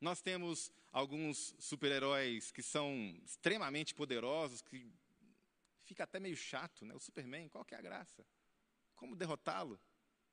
[0.00, 4.90] Nós temos alguns super-heróis que são extremamente poderosos, que
[5.82, 6.94] fica até meio chato, né?
[6.94, 8.24] O Superman, qual que é a graça?
[8.96, 9.78] Como derrotá-lo?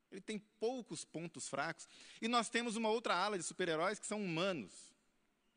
[0.10, 1.88] Ele tem poucos pontos fracos.
[2.22, 4.96] E nós temos uma outra ala de super-heróis que são humanos.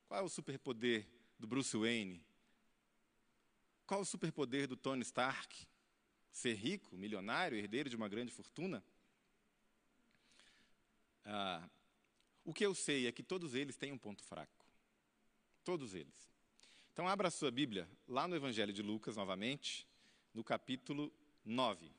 [0.08, 1.06] Qual é o superpoder
[1.38, 2.24] do Bruce Wayne?
[3.86, 5.68] Qual o superpoder do Tony Stark?
[6.32, 8.82] Ser rico, milionário, herdeiro de uma grande fortuna?
[11.24, 11.68] Ah,
[12.44, 14.66] o que eu sei é que todos eles têm um ponto fraco.
[15.64, 16.30] Todos eles.
[16.92, 19.86] Então, abra a sua Bíblia lá no Evangelho de Lucas, novamente,
[20.34, 21.12] no capítulo
[21.44, 21.90] 9.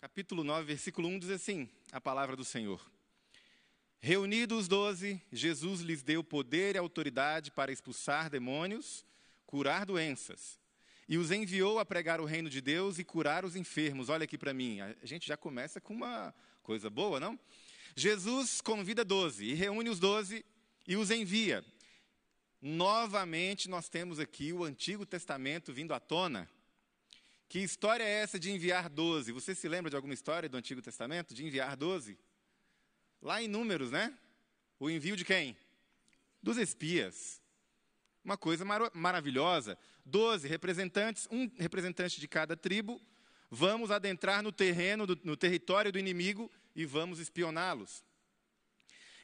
[0.00, 2.84] Capítulo 9, versículo 1 diz assim: a palavra do Senhor.
[4.00, 9.06] Reunidos os doze, Jesus lhes deu poder e autoridade para expulsar demônios,
[9.46, 10.58] curar doenças,
[11.12, 14.08] e os enviou a pregar o reino de Deus e curar os enfermos.
[14.08, 17.38] Olha aqui para mim, a gente já começa com uma coisa boa, não?
[17.94, 20.42] Jesus convida doze e reúne os doze
[20.88, 21.62] e os envia.
[22.62, 26.48] Novamente, nós temos aqui o Antigo Testamento vindo à tona.
[27.46, 29.32] Que história é essa de enviar doze?
[29.32, 32.18] Você se lembra de alguma história do Antigo Testamento de enviar doze?
[33.20, 34.16] Lá em Números, né?
[34.80, 35.58] O envio de quem?
[36.42, 37.41] Dos espias.
[38.24, 39.78] Uma coisa mar maravilhosa.
[40.04, 43.00] Doze representantes, um representante de cada tribo.
[43.50, 48.04] Vamos adentrar no terreno, do, no território do inimigo e vamos espioná-los.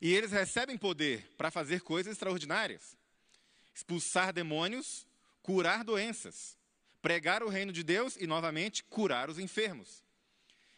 [0.00, 2.96] E eles recebem poder para fazer coisas extraordinárias:
[3.74, 5.06] expulsar demônios,
[5.42, 6.56] curar doenças,
[7.00, 10.02] pregar o reino de Deus e, novamente, curar os enfermos.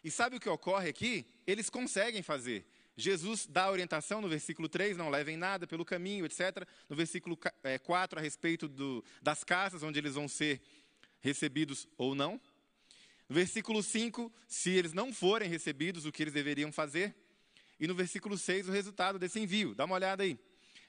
[0.03, 1.27] E sabe o que ocorre aqui?
[1.47, 2.67] Eles conseguem fazer.
[3.01, 6.67] Jesus dá a orientação no versículo 3, não levem nada pelo caminho, etc.
[6.89, 10.61] No versículo 4, eh, a respeito do, das casas onde eles vão ser
[11.21, 12.41] recebidos ou não.
[13.29, 17.15] No versículo 5, se eles não forem recebidos, o que eles deveriam fazer.
[17.79, 19.75] E no versículo 6, o resultado desse envio.
[19.75, 20.39] Dá uma olhada aí.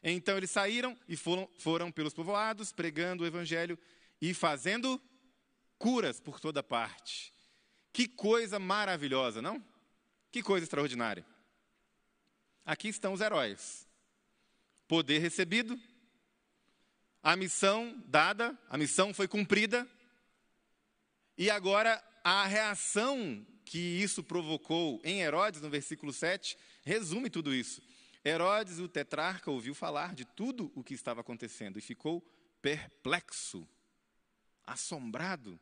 [0.03, 3.77] Então eles saíram e foram, foram pelos povoados, pregando o evangelho
[4.19, 4.99] e fazendo
[5.77, 7.31] curas por toda parte.
[7.93, 9.63] Que coisa maravilhosa, não?
[10.31, 11.25] Que coisa extraordinária.
[12.65, 13.87] Aqui estão os heróis.
[14.87, 15.79] Poder recebido,
[17.23, 19.87] a missão dada, a missão foi cumprida,
[21.37, 27.81] e agora a reação que isso provocou em Herodes, no versículo 7, resume tudo isso.
[28.23, 32.21] Herodes, o tetrarca, ouviu falar de tudo o que estava acontecendo e ficou
[32.61, 33.67] perplexo,
[34.63, 35.59] assombrado,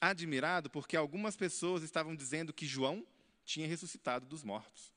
[0.00, 3.06] admirado, porque algumas pessoas estavam dizendo que João
[3.44, 4.95] tinha ressuscitado dos mortos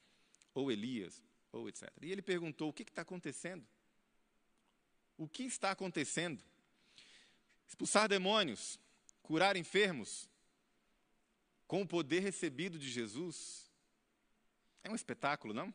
[0.54, 1.90] ou Elias, ou etc.
[2.02, 3.66] E ele perguntou: o que está acontecendo?
[5.18, 6.44] O que está acontecendo?
[7.68, 8.80] Expulsar demônios,
[9.22, 10.30] curar enfermos,
[11.68, 13.70] com o poder recebido de Jesus,
[14.84, 15.72] é um espetáculo, não?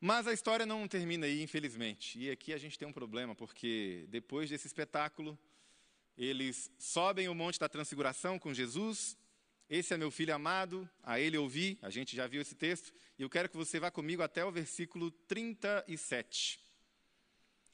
[0.00, 2.18] Mas a história não termina aí, infelizmente.
[2.18, 5.38] E aqui a gente tem um problema, porque depois desse espetáculo,
[6.16, 9.18] eles sobem o Monte da Transfiguração com Jesus,
[9.70, 13.22] esse é meu filho amado, a ele ouvi, a gente já viu esse texto, e
[13.22, 16.58] eu quero que você vá comigo até o versículo 37.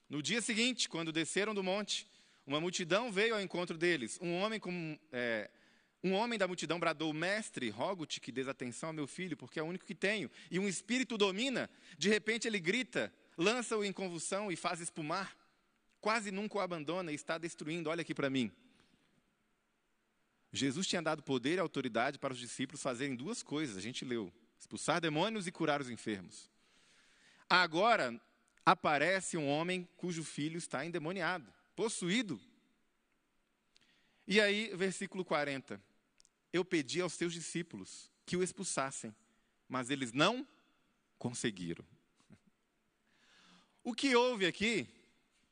[0.07, 2.07] No dia seguinte, quando desceram do monte,
[2.47, 4.19] uma multidão veio ao encontro deles.
[4.21, 5.51] Um homem, com, é,
[6.05, 9.63] um homem da multidão bradou: Mestre, rogo-te que des atenção ao meu filho, porque é
[9.63, 10.31] o único que tenho.
[10.51, 11.69] E um espírito domina.
[11.97, 15.35] De repente ele grita, lança-o em convulsão e faz espumar.
[15.99, 17.89] Quase nunca o abandona e está destruindo.
[17.89, 18.53] Olha aqui para mim.
[20.57, 24.33] Jesus tinha dado poder e autoridade para os discípulos fazerem duas coisas, a gente leu:
[24.59, 26.51] expulsar demônios e curar os enfermos.
[27.49, 28.21] Agora
[28.65, 32.41] aparece um homem cujo filho está endemoniado, possuído.
[34.27, 35.81] E aí, versículo 40.
[36.53, 39.15] Eu pedi aos teus discípulos que o expulsassem,
[39.69, 40.47] mas eles não
[41.19, 41.85] conseguiram.
[43.85, 44.89] O que houve aqui?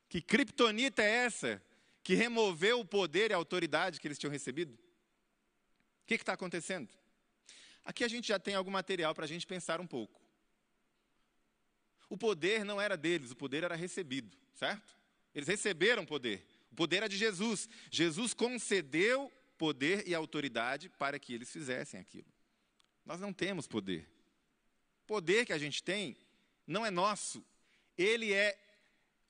[0.09, 1.62] Que criptonita é essa
[2.03, 4.76] que removeu o poder e a autoridade que eles tinham recebido?
[6.04, 6.91] O que está acontecendo?
[7.82, 10.20] Aqui a gente já tem algum material para a gente pensar um pouco.
[12.11, 14.94] O poder não era deles, o poder era recebido, certo?
[15.34, 16.46] Eles receberam poder.
[16.70, 17.69] O poder era de Jesus.
[17.90, 22.31] Jesus concedeu poder e autoridade para que eles fizessem aquilo.
[23.05, 24.06] Nós não temos poder.
[25.05, 26.17] O poder que a gente tem
[26.67, 27.43] não é nosso,
[27.96, 28.58] ele é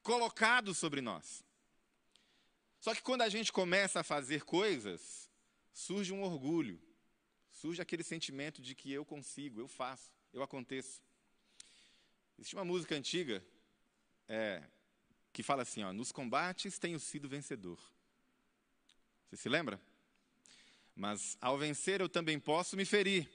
[0.03, 1.45] colocado sobre nós.
[2.81, 5.24] Só que quando a gente começa a fazer coisas,
[5.75, 6.81] surge um orgulho,
[7.51, 11.03] surge aquele sentimento de que eu consigo, eu faço, eu aconteço.
[12.39, 13.45] Existe uma música antiga
[14.29, 14.63] é,
[15.33, 17.79] que fala assim: ó, nos combates tenho sido vencedor.
[19.27, 19.81] Você se lembra?
[20.95, 23.29] Mas ao vencer eu também posso me ferir.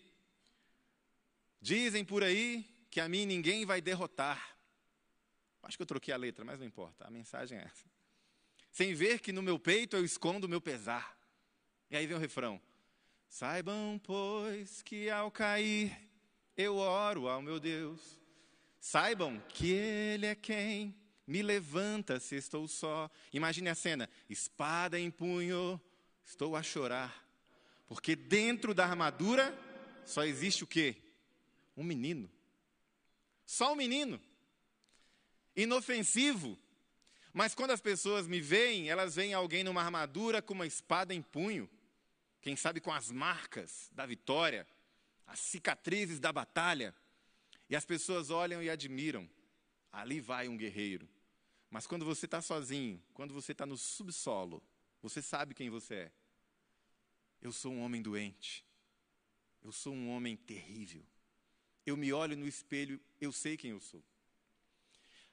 [1.61, 4.57] Dizem por aí que a mim ninguém vai derrotar.
[5.61, 7.85] Acho que eu troquei a letra, mas não importa, a mensagem é essa.
[8.71, 11.18] Sem ver que no meu peito eu escondo o meu pesar.
[11.89, 12.61] E aí vem o refrão:
[13.27, 15.95] Saibam, pois, que ao cair
[16.55, 18.19] eu oro ao meu Deus.
[18.79, 20.95] Saibam que Ele é quem
[21.25, 23.09] me levanta se estou só.
[23.31, 25.79] Imagine a cena: espada em punho,
[26.25, 27.27] estou a chorar.
[27.87, 29.57] Porque dentro da armadura
[30.05, 30.95] só existe o quê?
[31.75, 32.29] Um menino.
[33.45, 34.19] Só um menino.
[35.55, 36.57] Inofensivo.
[37.33, 41.21] Mas quando as pessoas me veem, elas veem alguém numa armadura com uma espada em
[41.21, 41.69] punho.
[42.41, 44.65] Quem sabe com as marcas da vitória,
[45.27, 46.95] as cicatrizes da batalha.
[47.69, 49.29] E as pessoas olham e admiram.
[49.91, 51.07] Ali vai um guerreiro.
[51.69, 54.63] Mas quando você está sozinho, quando você está no subsolo,
[55.01, 56.11] você sabe quem você é.
[57.41, 58.65] Eu sou um homem doente.
[59.61, 61.05] Eu sou um homem terrível.
[61.85, 64.03] Eu me olho no espelho, eu sei quem eu sou.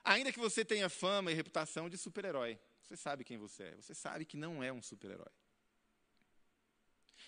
[0.04, 3.76] Ainda que você tenha fama e reputação de super-herói, você sabe quem você é.
[3.76, 5.32] Você sabe que não é um super-herói.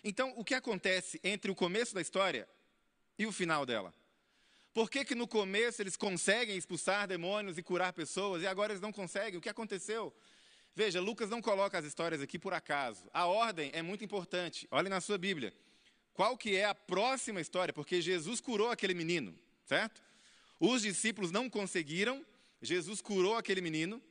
[0.03, 2.49] Então, o que acontece entre o começo da história
[3.19, 3.95] e o final dela?
[4.73, 8.81] Por que, que no começo eles conseguem expulsar demônios e curar pessoas e agora eles
[8.81, 9.39] não conseguem?
[9.39, 10.15] O que aconteceu?
[10.75, 13.03] Veja, Lucas não coloca as histórias aqui por acaso.
[13.13, 14.69] A ordem é muito importante.
[14.71, 15.53] Olhe na sua Bíblia.
[16.15, 17.75] Qual que é a próxima história?
[17.75, 19.35] Porque Jesus curou aquele menino,
[19.65, 20.01] certo?
[20.61, 22.25] Os discípulos não conseguiram,
[22.63, 24.03] Jesus curou aquele menino.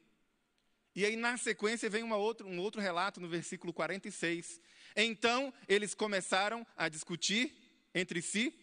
[0.96, 4.60] E aí, na sequência, vem uma outra, um outro relato no versículo 46.
[4.96, 7.56] Então, eles começaram a discutir
[7.94, 8.54] entre si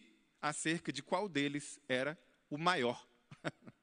[0.41, 2.17] acerca de qual deles era
[2.49, 3.05] o maior.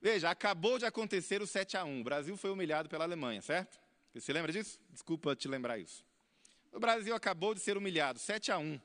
[0.00, 2.00] Veja, acabou de acontecer o 7 a 1.
[2.00, 3.80] O Brasil foi humilhado pela Alemanha, certo?
[4.12, 4.80] Você se lembra disso?
[4.90, 6.04] Desculpa te lembrar isso.
[6.72, 8.80] O Brasil acabou de ser humilhado, 7 a 1.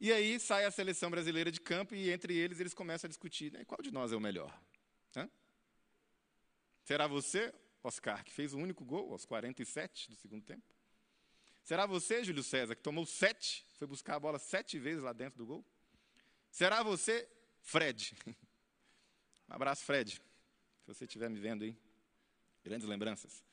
[0.00, 3.52] E aí sai a seleção brasileira de campo e entre eles eles começam a discutir
[3.52, 4.56] né, qual de nós é o melhor.
[5.16, 5.28] Hã?
[6.84, 7.52] Será você,
[7.82, 10.77] Oscar, que fez o único gol aos 47 do segundo tempo?
[11.68, 15.36] Será você, Júlio César, que tomou sete, foi buscar a bola sete vezes lá dentro
[15.36, 15.62] do gol?
[16.50, 17.28] Será você,
[17.60, 18.16] Fred?
[19.50, 20.12] Um abraço, Fred.
[20.12, 21.76] Se você estiver me vendo aí.
[22.64, 23.44] Grandes lembranças.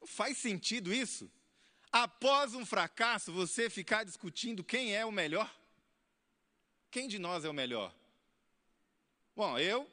[0.00, 1.30] Não faz sentido isso?
[1.92, 5.54] Após um fracasso, você ficar discutindo quem é o melhor?
[6.90, 7.94] Quem de nós é o melhor?
[9.36, 9.90] Bom, eu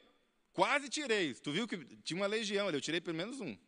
[0.54, 1.34] quase tirei.
[1.34, 3.58] Tu viu que tinha uma legião ali, eu tirei pelo menos um.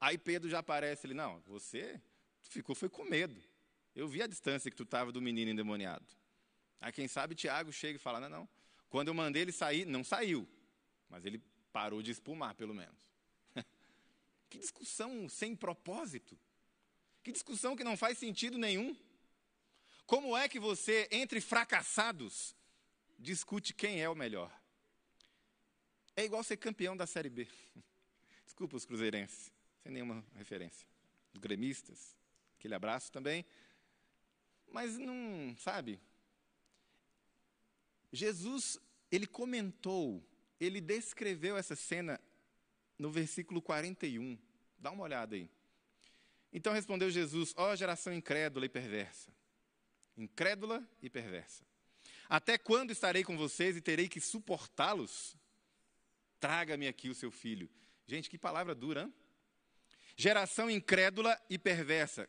[0.00, 2.00] Aí Pedro já aparece ali, não, você
[2.46, 3.36] Tu ficou foi com medo.
[3.94, 6.06] Eu vi a distância que tu estava do menino endemoniado.
[6.80, 8.48] Aí quem sabe Tiago chega e fala: não, não.
[8.88, 10.48] Quando eu mandei ele sair, não saiu.
[11.08, 12.96] Mas ele parou de espumar, pelo menos.
[14.48, 16.38] que discussão sem propósito.
[17.22, 18.96] Que discussão que não faz sentido nenhum.
[20.06, 22.54] Como é que você, entre fracassados,
[23.18, 24.56] discute quem é o melhor?
[26.14, 27.48] É igual ser campeão da Série B.
[28.44, 29.50] Desculpa os cruzeirenses,
[29.82, 30.86] sem nenhuma referência.
[31.34, 32.16] Os gremistas,
[32.58, 33.44] Aquele abraço também.
[34.70, 36.00] Mas não, sabe?
[38.12, 38.78] Jesus,
[39.10, 40.24] ele comentou,
[40.58, 42.20] ele descreveu essa cena
[42.98, 44.38] no versículo 41.
[44.78, 45.50] Dá uma olhada aí.
[46.52, 49.30] Então respondeu Jesus: Ó oh, geração incrédula e perversa.
[50.16, 51.64] Incrédula e perversa.
[52.28, 55.36] Até quando estarei com vocês e terei que suportá-los?
[56.40, 57.68] Traga-me aqui o seu filho.
[58.06, 59.14] Gente, que palavra dura, hein?
[60.16, 62.28] Geração incrédula e perversa.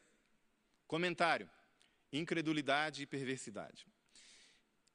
[0.88, 1.50] Comentário:
[2.12, 3.86] incredulidade e perversidade.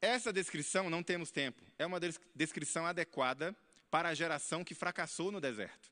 [0.01, 1.99] Essa descrição, não temos tempo, é uma
[2.35, 3.55] descrição adequada
[3.89, 5.89] para a geração que fracassou no deserto.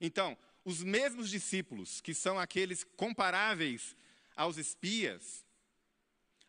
[0.00, 3.94] Então, os mesmos discípulos, que são aqueles comparáveis
[4.34, 5.44] aos espias,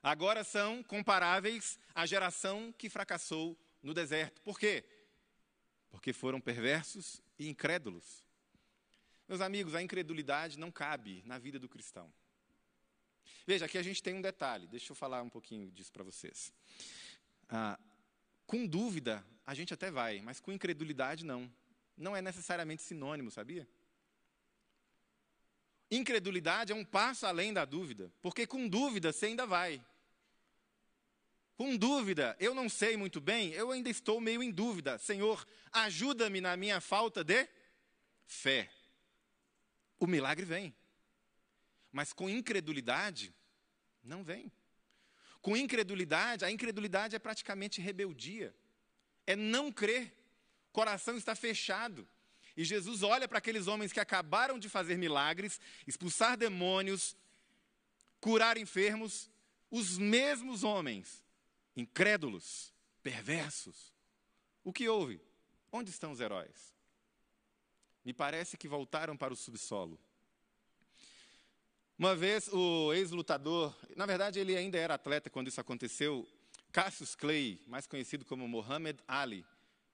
[0.01, 4.41] agora são comparáveis à geração que fracassou no deserto.
[4.41, 4.85] Por quê?
[5.89, 8.23] Porque foram perversos e incrédulos.
[9.27, 12.09] Meus amigos, a incredulidade não cabe na vida do cristão.
[13.45, 16.51] Veja, aqui a gente tem um detalhe, deixa eu falar um pouquinho disso para vocês.
[17.49, 17.79] Ah,
[18.45, 21.51] com dúvida, a gente até vai, mas com incredulidade, não.
[21.97, 23.67] Não é necessariamente sinônimo, sabia?
[25.89, 29.83] Incredulidade é um passo além da dúvida, porque com dúvida você ainda vai.
[31.55, 34.97] Com dúvida, eu não sei muito bem, eu ainda estou meio em dúvida.
[34.97, 37.47] Senhor, ajuda-me na minha falta de
[38.25, 38.69] fé.
[39.97, 40.75] O milagre vem.
[41.95, 43.33] Mas com incredulidade,
[44.03, 44.51] não vem.
[45.41, 48.53] Com incredulidade, a incredulidade é praticamente rebeldia.
[49.25, 50.13] É não crer.
[50.73, 52.05] Coração está fechado.
[52.57, 57.15] E Jesus olha para aqueles homens que acabaram de fazer milagres, expulsar demônios,
[58.19, 59.31] curar enfermos,
[59.71, 61.23] os mesmos homens,
[61.77, 63.93] incrédulos, perversos.
[64.65, 65.21] O que houve?
[65.71, 66.75] Onde estão os heróis?
[68.03, 69.97] Me parece que voltaram para o subsolo.
[71.97, 76.27] Uma vez o ex-lutador, na verdade ele ainda era atleta quando isso aconteceu,
[76.69, 79.45] Cassius Clay, mais conhecido como Muhammad Ali,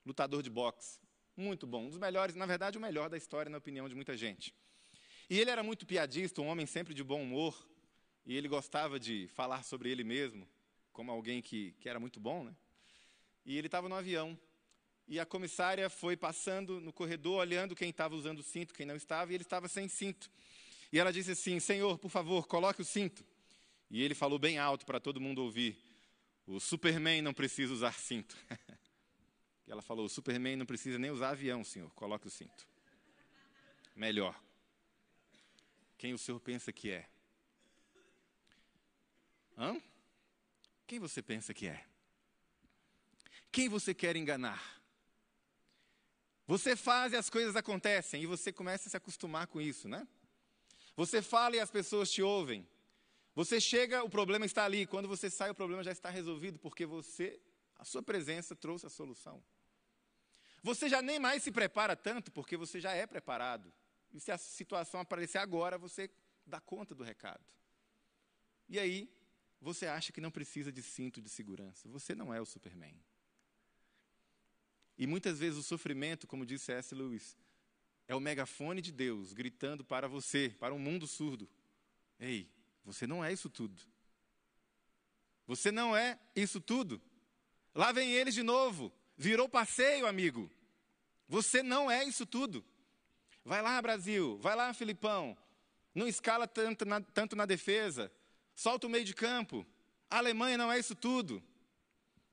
[0.03, 0.99] lutador de boxe,
[1.37, 4.17] muito bom, um dos melhores, na verdade o melhor da história na opinião de muita
[4.17, 4.51] gente.
[5.29, 7.55] E ele era muito piadista, um homem sempre de bom humor,
[8.25, 10.49] e ele gostava de falar sobre ele mesmo,
[10.91, 12.55] como alguém que, que era muito bom, né?
[13.45, 14.35] E ele estava no avião,
[15.07, 18.95] e a comissária foi passando no corredor, olhando quem estava usando o cinto, quem não
[18.95, 20.31] estava, e ele estava sem cinto.
[20.91, 23.25] E ela disse assim: Senhor, por favor, coloque o cinto.
[23.89, 25.77] E ele falou bem alto para todo mundo ouvir:
[26.45, 28.37] O Superman não precisa usar cinto.
[29.67, 32.67] e ela falou: O Superman não precisa nem usar avião, senhor, coloque o cinto.
[33.95, 34.39] Melhor.
[35.97, 37.07] Quem o senhor pensa que é?
[39.57, 39.79] Hã?
[40.87, 41.85] Quem você pensa que é?
[43.51, 44.81] Quem você quer enganar?
[46.47, 50.07] Você faz e as coisas acontecem, e você começa a se acostumar com isso, né?
[50.95, 52.67] Você fala e as pessoas te ouvem.
[53.33, 54.85] Você chega, o problema está ali.
[54.85, 57.41] Quando você sai, o problema já está resolvido, porque você,
[57.77, 59.43] a sua presença trouxe a solução.
[60.63, 63.71] Você já nem mais se prepara tanto, porque você já é preparado.
[64.13, 66.09] E se a situação aparecer agora, você
[66.45, 67.43] dá conta do recado.
[68.67, 69.09] E aí,
[69.59, 71.87] você acha que não precisa de cinto de segurança.
[71.89, 72.95] Você não é o Superman.
[74.97, 76.93] E muitas vezes o sofrimento, como disse S.
[76.93, 77.37] Lewis,
[78.07, 81.49] é o megafone de Deus gritando para você, para um mundo surdo:
[82.19, 82.49] Ei,
[82.83, 83.81] você não é isso tudo.
[85.47, 87.01] Você não é isso tudo.
[87.73, 88.91] Lá vem eles de novo.
[89.17, 90.49] Virou passeio, amigo.
[91.27, 92.63] Você não é isso tudo.
[93.43, 94.37] Vai lá, Brasil.
[94.39, 95.37] Vai lá, Filipão.
[95.93, 98.11] Não escala tanto na, tanto na defesa.
[98.55, 99.65] Solta o meio de campo.
[100.09, 101.43] A Alemanha não é isso tudo.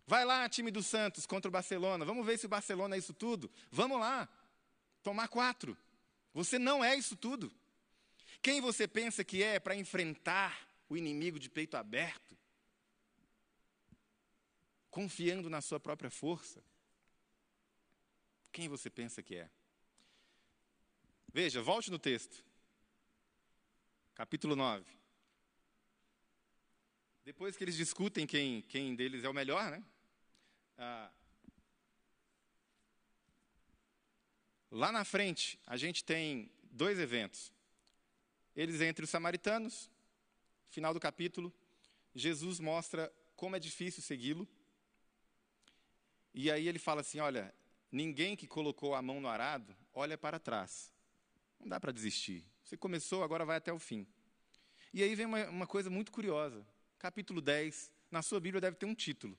[0.06, 2.04] Vai lá, time do Santos contra o Barcelona.
[2.04, 3.50] Vamos ver se o Barcelona é isso tudo.
[3.70, 4.28] Vamos lá
[5.08, 5.74] tomar quatro.
[6.34, 7.50] Você não é isso tudo.
[8.42, 12.36] Quem você pensa que é para enfrentar o inimigo de peito aberto?
[14.90, 16.62] Confiando na sua própria força?
[18.52, 19.50] Quem você pensa que é?
[21.32, 22.44] Veja, volte no texto.
[24.14, 24.84] Capítulo 9.
[27.24, 29.82] Depois que eles discutem quem, quem deles é o melhor, né?
[30.76, 31.10] Ah,
[34.70, 37.52] Lá na frente, a gente tem dois eventos.
[38.54, 39.90] Eles entre os samaritanos,
[40.68, 41.52] final do capítulo,
[42.14, 44.46] Jesus mostra como é difícil segui-lo.
[46.34, 47.54] E aí ele fala assim: olha,
[47.90, 50.92] ninguém que colocou a mão no arado olha para trás.
[51.58, 52.44] Não dá para desistir.
[52.62, 54.06] Você começou, agora vai até o fim.
[54.92, 56.66] E aí vem uma, uma coisa muito curiosa.
[56.98, 59.38] Capítulo 10, na sua Bíblia deve ter um título.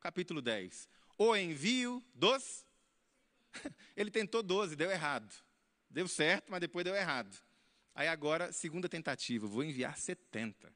[0.00, 0.88] Capítulo 10.
[1.18, 2.64] O envio dos
[3.96, 5.32] Ele tentou 12, deu errado.
[5.88, 7.36] Deu certo, mas depois deu errado.
[7.94, 10.72] Aí agora, segunda tentativa, vou enviar 70.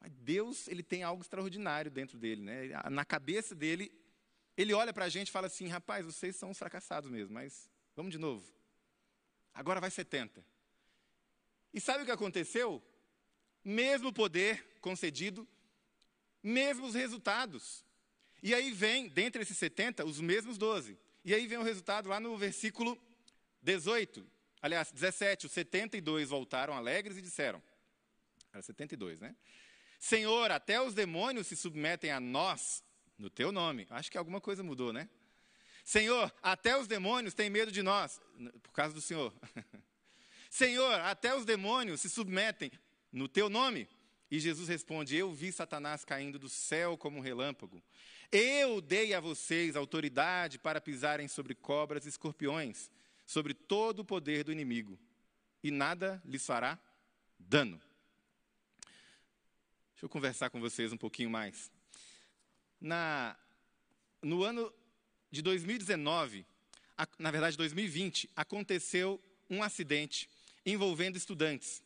[0.00, 2.68] Mas Deus, ele tem algo extraordinário dentro dele, né?
[2.90, 3.92] Na cabeça dele,
[4.56, 8.12] ele olha para a gente e fala assim: rapaz, vocês são fracassados mesmo, mas vamos
[8.12, 8.50] de novo.
[9.52, 10.44] Agora vai 70.
[11.72, 12.82] E sabe o que aconteceu?
[13.62, 15.46] Mesmo poder concedido,
[16.42, 17.84] mesmos resultados.
[18.42, 20.96] E aí vem, dentre esses 70, os mesmos 12.
[21.26, 22.96] E aí vem o resultado lá no versículo
[23.60, 24.24] 18.
[24.62, 25.46] Aliás, 17.
[25.46, 27.60] Os 72 voltaram alegres e disseram:
[28.52, 29.34] Era 72, né?
[29.98, 32.80] Senhor, até os demônios se submetem a nós
[33.18, 33.88] no teu nome.
[33.90, 35.10] Acho que alguma coisa mudou, né?
[35.84, 38.20] Senhor, até os demônios têm medo de nós,
[38.62, 39.34] por causa do Senhor.
[40.48, 42.70] Senhor, até os demônios se submetem
[43.10, 43.88] no teu nome.
[44.30, 47.82] E Jesus responde: Eu vi Satanás caindo do céu como um relâmpago.
[48.30, 52.90] Eu dei a vocês autoridade para pisarem sobre cobras e escorpiões,
[53.24, 54.98] sobre todo o poder do inimigo,
[55.62, 56.78] e nada lhes fará
[57.38, 57.80] dano.
[59.92, 61.70] Deixa eu conversar com vocês um pouquinho mais.
[62.80, 63.36] Na,
[64.20, 64.72] no ano
[65.30, 66.44] de 2019,
[66.98, 70.28] a, na verdade 2020, aconteceu um acidente
[70.64, 71.82] envolvendo estudantes.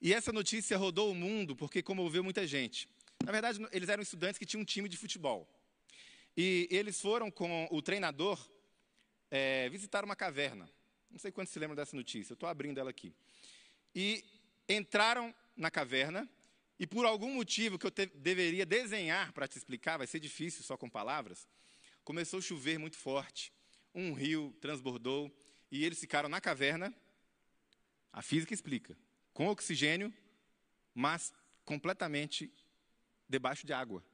[0.00, 2.88] E essa notícia rodou o mundo porque comoveu muita gente.
[3.24, 5.48] Na verdade, eles eram estudantes que tinham um time de futebol.
[6.36, 8.38] E eles foram com o treinador
[9.28, 10.70] é, visitar uma caverna.
[11.10, 13.12] Não sei quantos se lembram dessa notícia, eu estou abrindo ela aqui.
[13.92, 14.24] E
[14.68, 16.28] entraram na caverna,
[16.78, 20.62] e por algum motivo que eu te, deveria desenhar para te explicar, vai ser difícil
[20.62, 21.48] só com palavras,
[22.04, 23.52] começou a chover muito forte,
[23.92, 25.34] um rio transbordou,
[25.72, 26.94] e eles ficaram na caverna.
[28.12, 28.96] A física explica
[29.38, 30.12] com oxigênio,
[30.92, 31.32] mas
[31.64, 32.52] completamente
[33.28, 34.04] debaixo de água.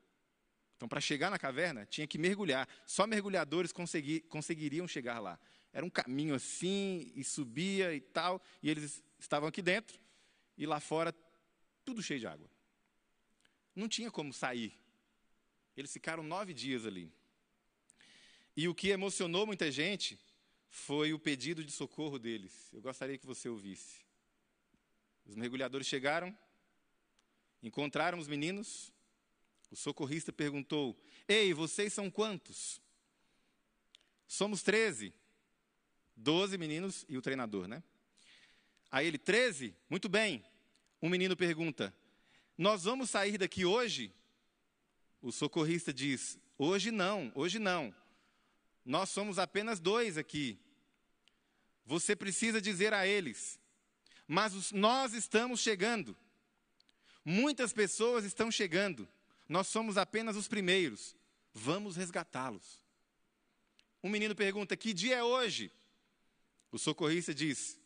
[0.77, 2.69] Então, para chegar na caverna, tinha que mergulhar.
[2.87, 5.41] Só mergulhadores consegui, conseguiriam chegar lá.
[5.73, 9.99] Era um caminho assim, e subia e tal, e eles estavam aqui dentro,
[10.59, 11.11] e lá fora,
[11.87, 12.51] tudo cheio de água.
[13.75, 14.79] Não tinha como sair.
[15.75, 17.11] Eles ficaram nove dias ali.
[18.55, 20.21] E o que emocionou muita gente
[20.69, 22.69] foi o pedido de socorro deles.
[22.75, 24.04] Eu gostaria que você ouvisse.
[25.25, 26.37] Os mergulhadores chegaram,
[27.63, 28.93] encontraram os meninos.
[29.71, 32.81] O socorrista perguntou: Ei, vocês são quantos?
[34.27, 35.13] Somos treze.
[36.17, 37.83] Doze meninos e o treinador, né?
[38.91, 39.75] Aí ele, treze?
[39.91, 40.45] Muito bem.
[41.03, 41.95] Um menino pergunta:
[42.57, 44.15] Nós vamos sair daqui hoje?
[45.21, 47.95] O socorrista diz: Hoje não, hoje não.
[48.85, 50.59] Nós somos apenas dois aqui.
[51.87, 53.59] Você precisa dizer a eles:
[54.27, 56.17] Mas nós estamos chegando.
[57.25, 59.09] Muitas pessoas estão chegando.
[59.49, 61.15] Nós somos apenas os primeiros.
[61.53, 62.83] Vamos resgatá-los.
[64.03, 65.71] Um menino pergunta: Que dia é hoje?
[66.73, 67.79] O socorrista diz: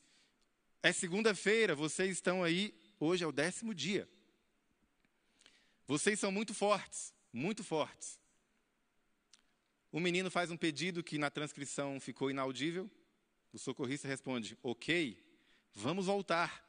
[0.83, 4.09] É segunda-feira, vocês estão aí, hoje é o décimo dia.
[5.87, 8.19] Vocês são muito fortes, muito fortes.
[9.91, 12.91] O menino faz um pedido que na transcrição ficou inaudível.
[13.53, 15.17] O socorrista responde: Ok,
[15.79, 16.65] vamos voltar.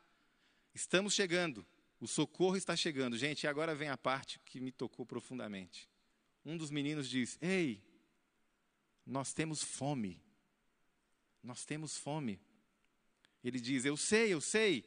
[0.73, 1.65] Estamos chegando.
[1.99, 3.17] O socorro está chegando.
[3.17, 5.89] Gente, agora vem a parte que me tocou profundamente.
[6.45, 7.83] Um dos meninos diz: Ei,
[9.05, 10.21] nós temos fome.
[11.43, 12.39] Nós temos fome.
[13.43, 14.85] Ele diz: Eu sei, eu sei.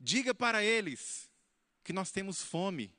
[0.00, 1.30] Diga para eles
[1.84, 2.92] que nós temos fome.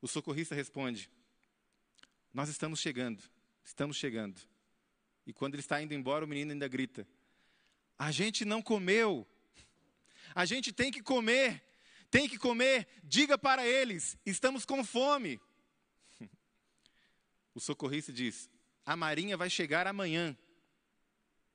[0.00, 1.10] O socorrista responde:
[2.32, 3.22] Nós estamos chegando,
[3.64, 4.40] estamos chegando.
[5.26, 7.06] E quando ele está indo embora, o menino ainda grita:
[8.00, 9.28] A gente não comeu.
[10.34, 11.62] A gente tem que comer.
[12.10, 12.88] Tem que comer.
[13.04, 15.38] Diga para eles: Estamos com fome.
[17.54, 18.48] O socorrista diz:
[18.86, 20.34] A marinha vai chegar amanhã,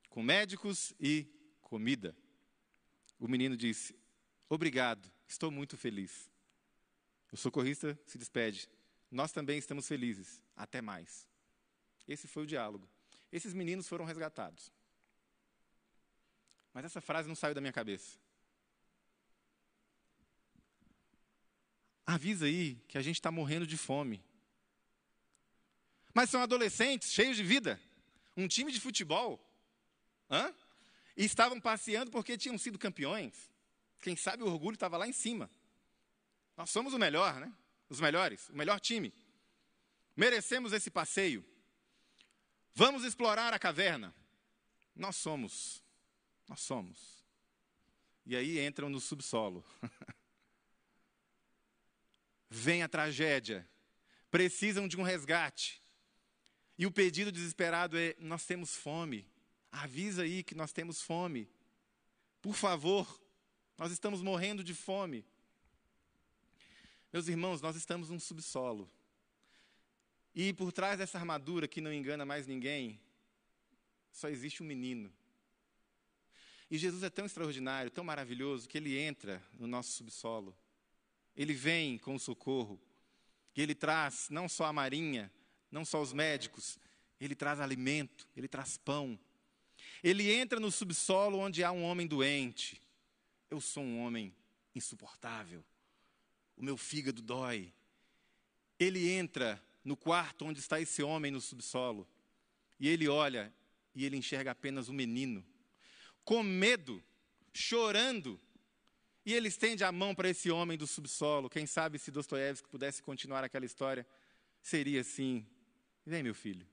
[0.08, 1.26] com médicos e
[1.62, 2.14] comida.
[3.18, 3.98] O menino disse:
[4.48, 6.30] Obrigado, estou muito feliz.
[7.32, 8.70] O socorrista se despede.
[9.10, 10.40] Nós também estamos felizes.
[10.54, 11.26] Até mais.
[12.06, 12.88] Esse foi o diálogo.
[13.32, 14.70] Esses meninos foram resgatados.
[16.76, 18.18] Mas essa frase não saiu da minha cabeça.
[22.04, 24.22] Avisa aí que a gente está morrendo de fome.
[26.12, 27.80] Mas são adolescentes, cheios de vida.
[28.36, 29.42] Um time de futebol.
[30.30, 30.54] Hã?
[31.16, 33.50] E estavam passeando porque tinham sido campeões.
[34.02, 35.50] Quem sabe o orgulho estava lá em cima.
[36.58, 37.50] Nós somos o melhor, né?
[37.88, 39.14] Os melhores, o melhor time.
[40.14, 41.42] Merecemos esse passeio.
[42.74, 44.14] Vamos explorar a caverna.
[44.94, 45.85] Nós somos.
[46.48, 47.24] Nós somos.
[48.24, 49.64] E aí entram no subsolo.
[52.50, 53.68] Vem a tragédia.
[54.30, 55.82] Precisam de um resgate.
[56.78, 59.26] E o pedido desesperado é: nós temos fome.
[59.70, 61.48] Avisa aí que nós temos fome.
[62.40, 63.20] Por favor,
[63.76, 65.24] nós estamos morrendo de fome.
[67.12, 68.90] Meus irmãos, nós estamos num subsolo.
[70.34, 73.00] E por trás dessa armadura que não engana mais ninguém,
[74.12, 75.12] só existe um menino.
[76.70, 80.56] E Jesus é tão extraordinário, tão maravilhoso, que ele entra no nosso subsolo.
[81.36, 82.80] Ele vem com o socorro.
[83.54, 85.32] E ele traz não só a marinha,
[85.70, 86.78] não só os médicos,
[87.20, 89.18] ele traz alimento, ele traz pão.
[90.02, 92.80] Ele entra no subsolo onde há um homem doente.
[93.50, 94.34] Eu sou um homem
[94.74, 95.64] insuportável.
[96.56, 97.72] O meu fígado dói.
[98.78, 102.06] Ele entra no quarto onde está esse homem no subsolo.
[102.78, 103.52] E ele olha
[103.94, 105.44] e ele enxerga apenas um menino,
[106.26, 107.02] com medo,
[107.54, 108.38] chorando.
[109.24, 111.48] E ele estende a mão para esse homem do subsolo.
[111.48, 114.06] Quem sabe se Dostoiévski pudesse continuar aquela história,
[114.60, 115.46] seria assim:
[116.04, 116.66] Vem, meu filho.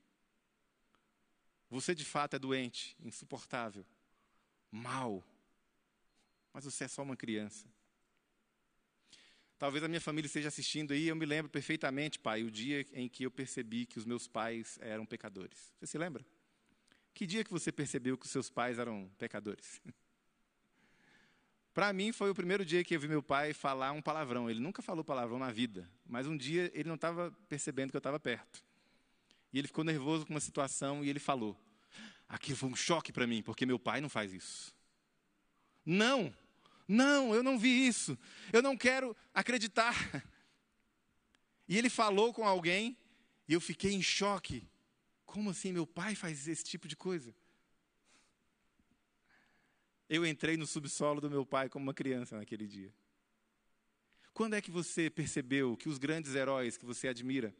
[1.70, 3.86] Você de fato é doente, insuportável,
[4.70, 5.24] mal,
[6.52, 7.66] mas você é só uma criança.
[9.58, 13.08] Talvez a minha família esteja assistindo aí, eu me lembro perfeitamente, pai, o dia em
[13.08, 15.72] que eu percebi que os meus pais eram pecadores.
[15.78, 16.24] Você se lembra?
[17.14, 19.80] Que dia que você percebeu que os seus pais eram pecadores?
[21.72, 24.50] Para mim foi o primeiro dia que eu vi meu pai falar um palavrão.
[24.50, 28.00] Ele nunca falou palavrão na vida, mas um dia ele não estava percebendo que eu
[28.00, 28.64] estava perto.
[29.52, 31.56] E ele ficou nervoso com uma situação e ele falou.
[32.28, 34.74] Aquilo foi um choque para mim, porque meu pai não faz isso.
[35.86, 36.34] Não,
[36.86, 38.18] não, eu não vi isso.
[38.52, 39.94] Eu não quero acreditar.
[41.66, 42.94] E ele falou com alguém
[43.48, 44.68] e eu fiquei em choque.
[45.34, 47.34] Como assim meu pai faz esse tipo de coisa?
[50.08, 52.94] Eu entrei no subsolo do meu pai como uma criança naquele dia.
[54.32, 57.52] Quando é que você percebeu que os grandes heróis que você admira,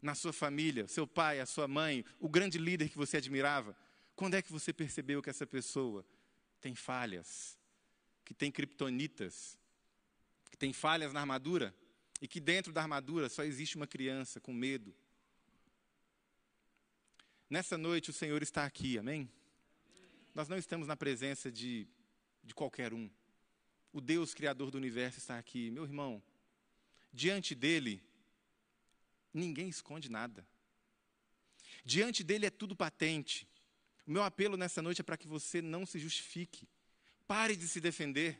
[0.00, 3.76] na sua família, seu pai, a sua mãe, o grande líder que você admirava,
[4.14, 6.06] quando é que você percebeu que essa pessoa
[6.60, 7.58] tem falhas,
[8.24, 9.58] que tem criptonitas,
[10.48, 11.74] que tem falhas na armadura
[12.22, 14.94] e que dentro da armadura só existe uma criança com medo?
[17.50, 19.26] Nessa noite o Senhor está aqui, amém?
[20.34, 21.88] Nós não estamos na presença de,
[22.44, 23.08] de qualquer um.
[23.90, 25.70] O Deus Criador do universo está aqui.
[25.70, 26.22] Meu irmão,
[27.10, 28.02] diante dele,
[29.32, 30.46] ninguém esconde nada.
[31.86, 33.48] Diante dele é tudo patente.
[34.06, 36.68] O meu apelo nessa noite é para que você não se justifique.
[37.26, 38.38] Pare de se defender.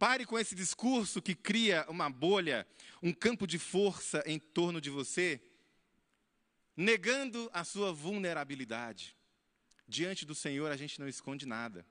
[0.00, 2.66] Pare com esse discurso que cria uma bolha,
[3.00, 5.40] um campo de força em torno de você,
[6.76, 9.16] negando a sua vulnerabilidade.
[9.86, 11.86] Diante do Senhor a gente não esconde nada.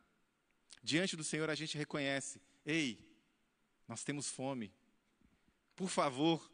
[0.81, 2.99] Diante do Senhor a gente reconhece: ei,
[3.87, 4.73] nós temos fome.
[5.75, 6.51] Por favor,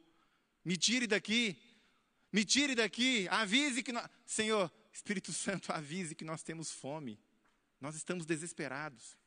[0.64, 1.58] me tire daqui.
[2.32, 3.28] Me tire daqui.
[3.30, 4.08] Avise que nós.
[4.26, 7.20] Senhor, Espírito Santo, avise que nós temos fome.
[7.82, 9.18] Nós estamos desesperados.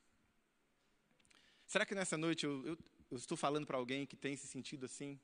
[1.66, 2.78] Será que nessa noite eu, eu,
[3.10, 5.18] eu estou falando para alguém que tem se sentido assim?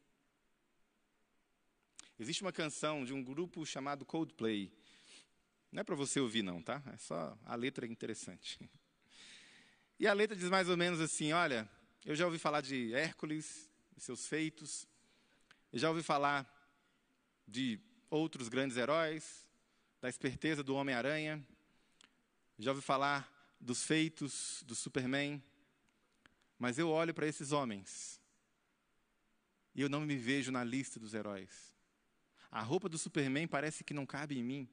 [2.18, 4.72] Existe uma canção de um grupo chamado Coldplay.
[5.70, 6.83] Não é para você ouvir, não, tá?
[6.92, 8.59] É só a letra é interessante.
[10.00, 11.68] E a letra diz mais ou menos assim: olha,
[12.04, 14.87] eu já ouvi falar de Hércules e seus feitos,
[15.72, 16.46] eu já ouvi falar
[17.46, 17.78] de
[18.11, 19.48] outros grandes heróis,
[20.00, 21.46] da esperteza do Homem-Aranha,
[22.59, 25.42] já ouvi falar dos feitos do Superman,
[26.59, 28.20] mas eu olho para esses homens
[29.74, 31.78] e eu não me vejo na lista dos heróis.
[32.50, 34.68] A roupa do Superman parece que não cabe em mim.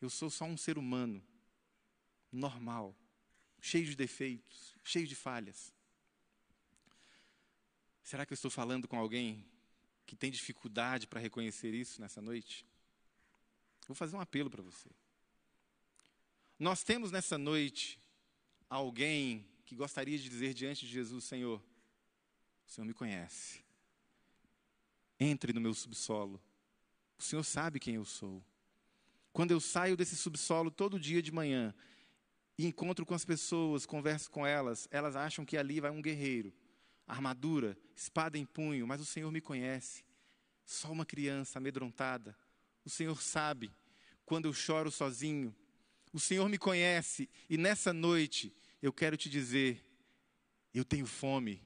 [0.00, 1.22] Eu sou só um ser humano,
[2.32, 2.96] normal,
[3.60, 5.72] cheio de defeitos, cheio de falhas.
[8.02, 9.46] Será que eu estou falando com alguém
[10.06, 12.66] que tem dificuldade para reconhecer isso nessa noite?
[13.86, 14.88] Vou fazer um apelo para você.
[16.58, 18.00] Nós temos nessa noite
[18.68, 21.62] alguém que gostaria de dizer diante de Jesus: Senhor,
[22.66, 23.64] o Senhor me conhece.
[25.18, 26.40] Entre no meu subsolo.
[27.20, 28.42] O Senhor sabe quem eu sou.
[29.30, 31.74] Quando eu saio desse subsolo todo dia de manhã
[32.56, 36.50] e encontro com as pessoas, converso com elas, elas acham que ali vai um guerreiro,
[37.06, 40.02] armadura, espada em punho, mas o Senhor me conhece.
[40.64, 42.34] Só uma criança amedrontada.
[42.86, 43.70] O Senhor sabe
[44.24, 45.54] quando eu choro sozinho.
[46.14, 49.84] O Senhor me conhece e nessa noite eu quero te dizer:
[50.72, 51.62] eu tenho fome.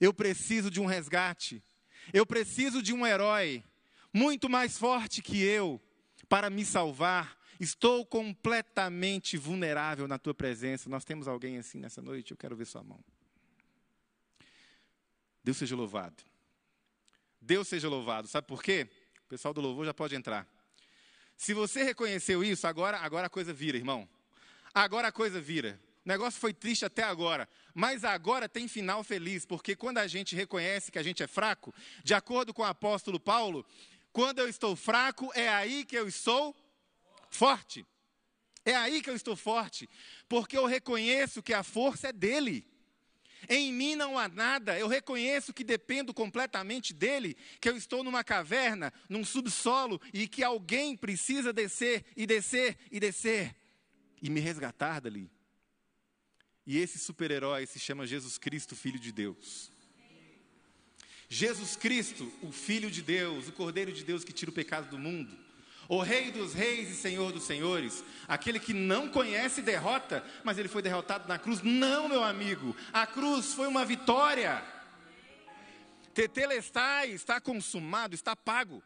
[0.00, 1.62] Eu preciso de um resgate.
[2.12, 3.62] Eu preciso de um herói
[4.16, 5.78] muito mais forte que eu
[6.26, 7.36] para me salvar.
[7.60, 10.88] Estou completamente vulnerável na tua presença.
[10.88, 12.30] Nós temos alguém assim nessa noite?
[12.30, 12.98] Eu quero ver sua mão.
[15.44, 16.24] Deus seja louvado.
[17.40, 18.26] Deus seja louvado.
[18.26, 18.88] Sabe por quê?
[19.26, 20.48] O pessoal do louvor já pode entrar.
[21.36, 24.08] Se você reconheceu isso, agora, agora a coisa vira, irmão.
[24.72, 25.78] Agora a coisa vira.
[26.06, 30.36] O negócio foi triste até agora, mas agora tem final feliz, porque quando a gente
[30.36, 31.74] reconhece que a gente é fraco,
[32.04, 33.66] de acordo com o apóstolo Paulo,
[34.16, 36.56] quando eu estou fraco, é aí que eu estou
[37.28, 37.84] forte.
[38.64, 39.86] É aí que eu estou forte,
[40.26, 42.66] porque eu reconheço que a força é dele.
[43.46, 48.24] Em mim não há nada, eu reconheço que dependo completamente dele, que eu estou numa
[48.24, 53.54] caverna, num subsolo e que alguém precisa descer e descer e descer
[54.22, 55.30] e me resgatar dali.
[56.66, 59.75] E esse super-herói se chama Jesus Cristo, Filho de Deus.
[61.28, 64.98] Jesus Cristo, o Filho de Deus, o Cordeiro de Deus que tira o pecado do
[64.98, 65.36] mundo,
[65.88, 70.68] o Rei dos Reis e Senhor dos Senhores, aquele que não conhece derrota, mas ele
[70.68, 71.62] foi derrotado na cruz.
[71.62, 74.64] Não, meu amigo, a cruz foi uma vitória.
[76.14, 78.82] Tetelestai, está consumado, está pago.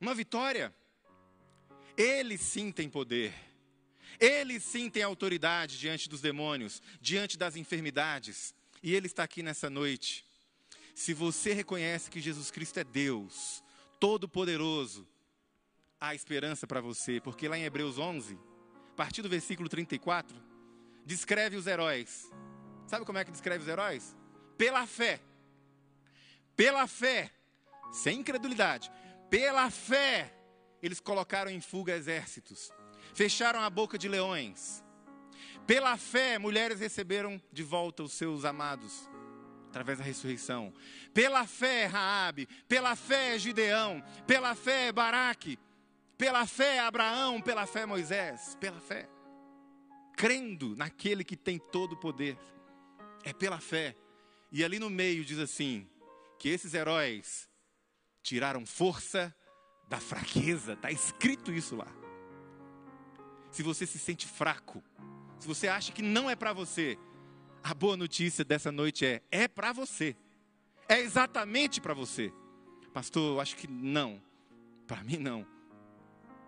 [0.00, 0.74] Uma vitória.
[1.96, 3.34] Ele sim tem poder.
[4.18, 8.54] Ele sim tem autoridade diante dos demônios, diante das enfermidades.
[8.82, 10.24] E ele está aqui nessa noite
[10.94, 13.62] se você reconhece que Jesus Cristo é Deus,
[13.98, 15.06] Todo-Poderoso,
[16.00, 18.38] há esperança para você, porque lá em Hebreus 11,
[18.92, 20.36] a partir do versículo 34,
[21.04, 22.30] descreve os heróis.
[22.86, 24.16] Sabe como é que descreve os heróis?
[24.56, 25.20] Pela fé.
[26.56, 27.30] Pela fé,
[27.92, 28.90] sem incredulidade,
[29.30, 30.34] pela fé,
[30.82, 32.70] eles colocaram em fuga exércitos,
[33.14, 34.84] fecharam a boca de leões.
[35.66, 39.09] Pela fé, mulheres receberam de volta os seus amados
[39.70, 40.72] através da ressurreição.
[41.14, 45.58] Pela fé, Raabe, pela fé, Gideão, pela fé, Baraque,
[46.18, 49.08] pela fé, Abraão, pela fé, Moisés, pela fé.
[50.16, 52.36] crendo naquele que tem todo o poder.
[53.24, 53.96] É pela fé.
[54.52, 55.88] E ali no meio diz assim:
[56.38, 57.48] que esses heróis
[58.22, 59.34] tiraram força
[59.88, 60.74] da fraqueza.
[60.74, 61.88] Está escrito isso lá.
[63.50, 64.82] Se você se sente fraco,
[65.38, 66.98] se você acha que não é para você,
[67.62, 70.16] a boa notícia dessa noite é: é para você.
[70.88, 72.32] É exatamente para você.
[72.92, 74.20] Pastor, eu acho que não.
[74.86, 75.46] Para mim, não.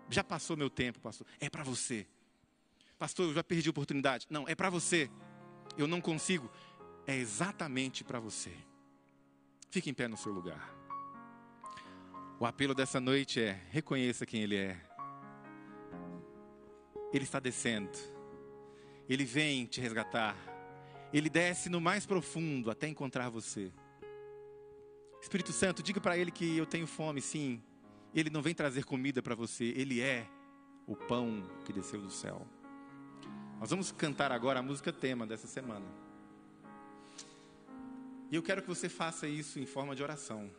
[0.09, 1.25] Já passou meu tempo, pastor.
[1.39, 2.05] É para você.
[2.99, 4.27] Pastor, eu já perdi a oportunidade.
[4.29, 5.09] Não, é para você.
[5.77, 6.51] Eu não consigo.
[7.07, 8.53] É exatamente para você.
[9.71, 10.73] Fique em pé no seu lugar.
[12.39, 14.77] O apelo dessa noite é: reconheça quem Ele é.
[17.13, 17.97] Ele está descendo.
[19.07, 20.52] Ele vem te resgatar.
[21.13, 23.71] Ele desce no mais profundo até encontrar você.
[25.21, 27.61] Espírito Santo, diga para Ele que eu tenho fome, sim.
[28.15, 30.27] Ele não vem trazer comida para você, Ele é
[30.87, 32.45] o pão que desceu do céu.
[33.59, 35.85] Nós vamos cantar agora a música tema dessa semana.
[38.29, 40.49] E eu quero que você faça isso em forma de oração,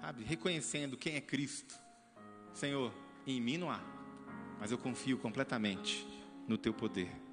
[0.00, 0.24] sabe?
[0.24, 1.74] Reconhecendo quem é Cristo.
[2.52, 2.92] Senhor,
[3.24, 3.80] em mim não há,
[4.58, 6.06] mas eu confio completamente
[6.48, 7.25] no Teu poder.